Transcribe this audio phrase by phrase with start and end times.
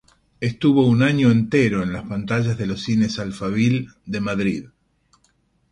[0.39, 4.65] Estuvo un año entero en las pantallas de los cines Alphaville de Madrid.